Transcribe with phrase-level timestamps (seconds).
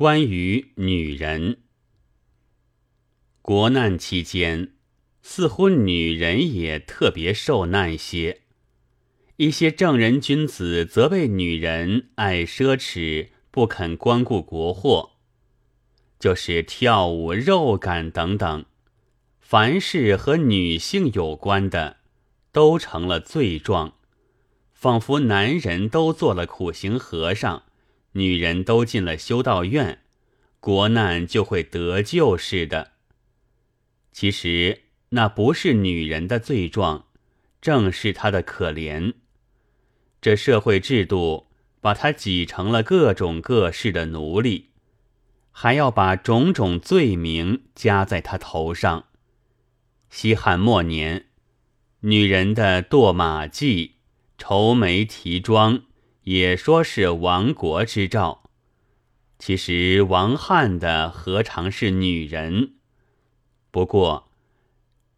[0.00, 1.58] 关于女人，
[3.42, 4.72] 国难期间，
[5.20, 8.40] 似乎女人也特别受难些。
[9.36, 15.10] 一些正人君子责备女人爱奢侈，不肯光顾国货，
[16.18, 18.64] 就是跳舞、肉感等等，
[19.38, 21.98] 凡是和女性有关的，
[22.52, 23.96] 都成了罪状，
[24.72, 27.64] 仿佛男人都做了苦行和尚，
[28.12, 30.02] 女人都进了修道院，
[30.58, 32.92] 国难就会得救似的。
[34.12, 37.06] 其实那不是女人的罪状，
[37.60, 39.14] 正是她的可怜。
[40.20, 41.46] 这社会制度
[41.80, 44.70] 把她挤成了各种各式的奴隶，
[45.52, 49.06] 还要把种种罪名加在她头上。
[50.10, 51.26] 西汉末年，
[52.00, 53.92] 女人的堕马髻、
[54.36, 55.84] 愁眉提妆，
[56.22, 58.42] 也说是亡国之兆。
[59.38, 62.74] 其实亡汉的何尝是女人？
[63.70, 64.30] 不过，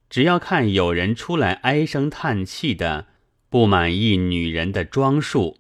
[0.09, 3.09] 只要看有人出来唉声叹气的。
[3.49, 5.59] 不满意女人的装束，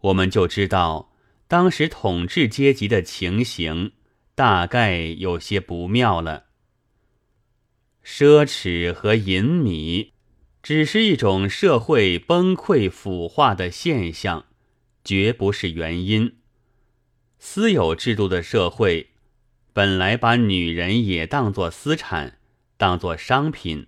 [0.00, 1.10] 我们就知道
[1.48, 3.92] 当时统治阶级的情形
[4.34, 6.44] 大概有些不妙了。
[8.04, 10.10] 奢侈和淫靡
[10.62, 14.44] 只是一种社会崩溃腐化的现象，
[15.04, 16.38] 绝不是原因。
[17.38, 19.10] 私有制度的社会
[19.72, 22.38] 本来把女人也当作私产，
[22.76, 23.86] 当作商品，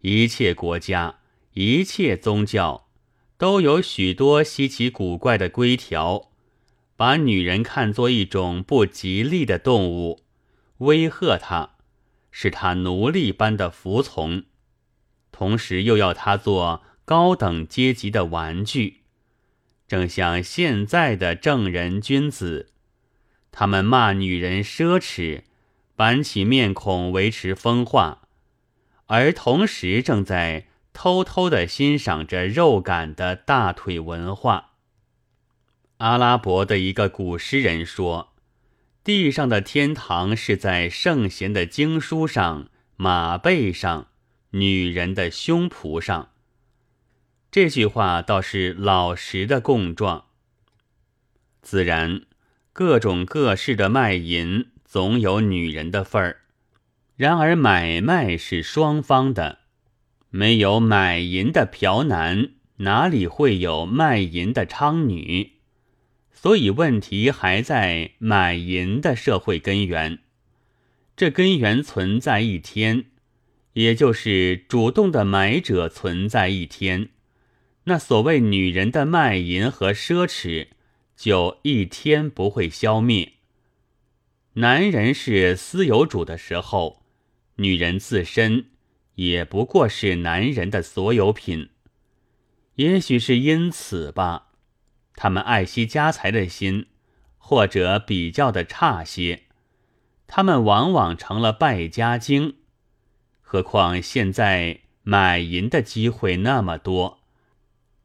[0.00, 1.20] 一切国家。
[1.58, 2.90] 一切宗教
[3.38, 6.30] 都有许多稀奇古怪的规条，
[6.96, 10.20] 把女人看作一种不吉利的动物，
[10.78, 11.76] 威吓她，
[12.30, 14.44] 使她奴隶般的服从，
[15.32, 19.04] 同时又要她做高等阶级的玩具。
[19.86, 22.70] 正像现在的正人君子，
[23.50, 25.42] 他们骂女人奢侈，
[25.94, 28.22] 板起面孔维持风化，
[29.06, 30.66] 而同时正在。
[30.98, 34.70] 偷偷的欣赏着肉感的大腿文化。
[35.98, 38.32] 阿拉伯的一个古诗人说
[39.04, 44.06] ：“地上的天堂是在圣贤的经书上、马背上、
[44.52, 46.30] 女人的胸脯上。”
[47.56, 50.26] 这句话倒是老实的供状。
[51.62, 52.20] 自然，
[52.74, 56.42] 各种各式的卖淫总有女人的份儿，
[57.16, 59.60] 然而买卖是双方的。
[60.28, 65.52] 没有买淫的嫖男，哪里会有卖淫的娼女？
[66.30, 70.18] 所以问题还在买淫的社会根源。
[71.16, 73.06] 这根源存在一天，
[73.72, 77.08] 也就是主动的买者存在一天，
[77.88, 80.68] 那所谓女人的卖淫和奢侈，
[81.16, 83.34] 就一天不会消灭。
[84.54, 87.02] 男人是私有主的时候，
[87.56, 88.66] 女人自身。
[89.14, 91.70] 也不过是男人的所有品，
[92.74, 94.48] 也许是因此吧，
[95.14, 96.88] 他们爱惜家财的心，
[97.38, 99.44] 或者比较的差些，
[100.26, 102.56] 他们往往成了败家精。
[103.40, 107.20] 何况现在买淫的机会那么多，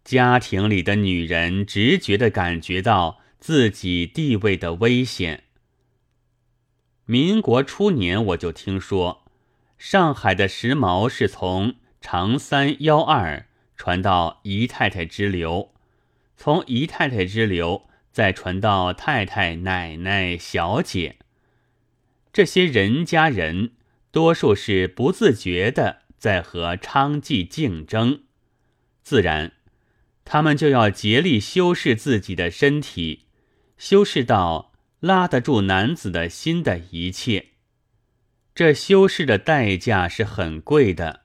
[0.04, 5.44] 家庭里的女人直觉的感觉到自己地位的危险。
[7.06, 9.24] 民国初年，我就听说。
[9.78, 15.74] 上海的时髦是从长三幺二传到姨太太之流，
[16.38, 21.18] 从姨太太之流再传到太太、奶奶、小姐。
[22.32, 23.72] 这些人家人
[24.12, 28.22] 多数是不自觉的在和娼妓竞争，
[29.02, 29.54] 自然，
[30.32, 33.26] 他们就要竭力修饰自己的身体，
[33.78, 34.72] 修饰到
[35.02, 37.48] 拉得住男子的心的一切。
[38.56, 41.24] 这修饰的代价是很贵的，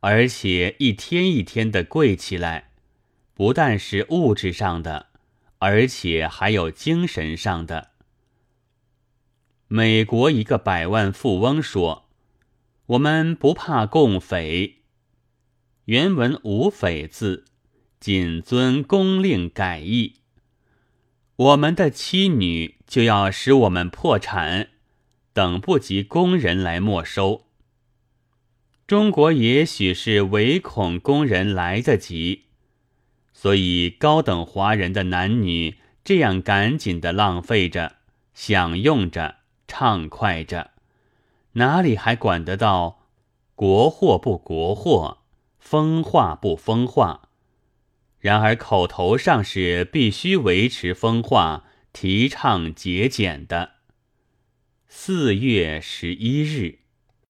[0.00, 2.72] 而且一天一天的贵起来，
[3.34, 5.10] 不但是物质上的，
[5.58, 7.90] 而且还有精神上的。
[9.68, 12.08] 美国一个百万富翁说
[12.86, 14.80] ：“我们不怕共匪。”
[15.86, 17.44] 原文无匪字，
[18.00, 20.14] 谨遵公令改译。
[21.36, 24.70] 我们的妻女就要使我们破产。
[25.32, 27.46] 等不及工人来没收。
[28.86, 32.46] 中国也许是唯恐工人来得及，
[33.32, 37.98] 所以高等华人的男女这样赶紧的浪费着、
[38.34, 39.36] 享用着、
[39.68, 40.72] 畅快着，
[41.52, 43.06] 哪里还管得到
[43.54, 45.18] 国货不国货、
[45.60, 47.29] 风化不风化？
[48.20, 53.76] 然而口头上是必须维持风化提倡节俭的。
[54.86, 56.79] 四月十一日